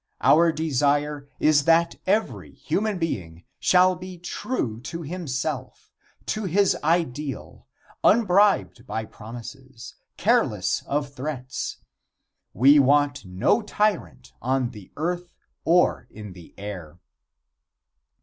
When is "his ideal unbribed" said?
6.45-8.87